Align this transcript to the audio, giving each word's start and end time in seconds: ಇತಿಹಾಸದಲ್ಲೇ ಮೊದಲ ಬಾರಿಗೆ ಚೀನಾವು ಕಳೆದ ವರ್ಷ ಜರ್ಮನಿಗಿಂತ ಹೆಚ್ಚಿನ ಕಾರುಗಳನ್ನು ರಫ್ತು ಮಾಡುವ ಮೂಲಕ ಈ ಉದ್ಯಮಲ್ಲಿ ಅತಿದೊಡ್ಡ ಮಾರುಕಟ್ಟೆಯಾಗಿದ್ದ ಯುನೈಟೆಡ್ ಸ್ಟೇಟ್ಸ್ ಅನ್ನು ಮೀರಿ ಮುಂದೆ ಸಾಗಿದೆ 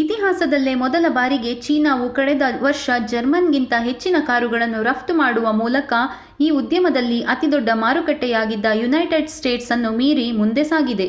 ಇತಿಹಾಸದಲ್ಲೇ 0.00 0.72
ಮೊದಲ 0.80 1.04
ಬಾರಿಗೆ 1.12 1.52
ಚೀನಾವು 1.62 2.06
ಕಳೆದ 2.16 2.44
ವರ್ಷ 2.60 2.96
ಜರ್ಮನಿಗಿಂತ 3.06 3.74
ಹೆಚ್ಚಿನ 3.84 4.16
ಕಾರುಗಳನ್ನು 4.26 4.80
ರಫ್ತು 4.88 5.14
ಮಾಡುವ 5.20 5.52
ಮೂಲಕ 5.60 5.92
ಈ 6.40 6.50
ಉದ್ಯಮಲ್ಲಿ 6.58 7.20
ಅತಿದೊಡ್ಡ 7.34 7.70
ಮಾರುಕಟ್ಟೆಯಾಗಿದ್ದ 7.84 8.70
ಯುನೈಟೆಡ್ 8.80 9.34
ಸ್ಟೇಟ್ಸ್ 9.36 9.72
ಅನ್ನು 9.76 9.92
ಮೀರಿ 10.00 10.28
ಮುಂದೆ 10.40 10.64
ಸಾಗಿದೆ 10.72 11.08